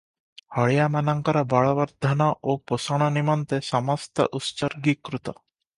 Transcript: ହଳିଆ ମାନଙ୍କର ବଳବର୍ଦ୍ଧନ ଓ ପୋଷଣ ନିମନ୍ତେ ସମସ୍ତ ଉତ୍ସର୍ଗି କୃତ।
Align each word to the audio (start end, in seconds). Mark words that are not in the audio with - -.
ହଳିଆ 0.55 0.87
ମାନଙ୍କର 0.95 1.43
ବଳବର୍ଦ୍ଧନ 1.51 2.31
ଓ 2.53 2.57
ପୋଷଣ 2.73 3.11
ନିମନ୍ତେ 3.19 3.61
ସମସ୍ତ 3.71 4.31
ଉତ୍ସର୍ଗି 4.41 5.01
କୃତ। 5.11 5.41